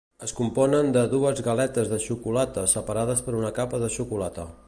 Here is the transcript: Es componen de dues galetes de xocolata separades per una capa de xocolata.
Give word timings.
Es 0.27 0.31
componen 0.37 0.87
de 0.95 1.03
dues 1.11 1.41
galetes 1.49 1.91
de 1.91 2.01
xocolata 2.07 2.65
separades 2.73 3.23
per 3.27 3.37
una 3.43 3.55
capa 3.61 3.85
de 3.85 3.93
xocolata. 3.99 4.51